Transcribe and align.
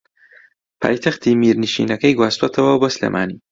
پایتەختی 0.81 1.31
میرنشینەکەی 1.41 2.17
گواستووەتەوە 2.17 2.73
بۆ 2.81 2.87
سلێمانی 2.95 3.37